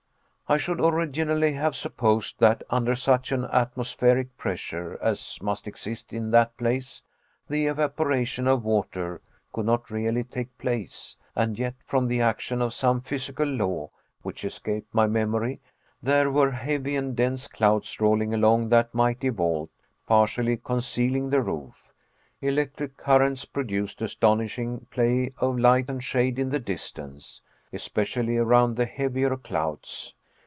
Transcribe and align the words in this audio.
I 0.49 0.57
should 0.57 0.81
originally 0.81 1.53
have 1.53 1.77
supposed 1.77 2.41
that, 2.41 2.61
under 2.69 2.93
such 2.93 3.31
an 3.31 3.45
atmospheric 3.45 4.35
pressure 4.37 4.99
as 5.01 5.41
must 5.41 5.65
exist 5.65 6.11
in 6.11 6.31
that 6.31 6.57
place, 6.57 7.01
the 7.47 7.67
evaporation 7.67 8.47
of 8.49 8.65
water 8.65 9.21
could 9.53 9.65
not 9.65 9.89
really 9.89 10.25
take 10.25 10.57
place, 10.57 11.15
and 11.37 11.57
yet 11.57 11.75
from 11.85 12.05
the 12.05 12.19
action 12.19 12.61
of 12.61 12.73
some 12.73 12.99
physical 12.99 13.45
law, 13.47 13.91
which 14.23 14.43
escaped 14.43 14.93
my 14.93 15.07
memory, 15.07 15.61
there 16.03 16.29
were 16.29 16.51
heavy 16.51 16.97
and 16.97 17.15
dense 17.15 17.47
clouds 17.47 18.01
rolling 18.01 18.33
along 18.33 18.67
that 18.67 18.93
mighty 18.93 19.29
vault, 19.29 19.69
partially 20.05 20.57
concealing 20.57 21.29
the 21.29 21.39
roof. 21.41 21.93
Electric 22.41 22.97
currents 22.97 23.45
produced 23.45 24.01
astonishing 24.01 24.85
play 24.91 25.31
of 25.37 25.57
light 25.57 25.89
and 25.89 26.03
shade 26.03 26.37
in 26.37 26.49
the 26.49 26.59
distance, 26.59 27.41
especially 27.71 28.35
around 28.35 28.75
the 28.75 28.85
heavier 28.85 29.37
clouds. 29.37 30.13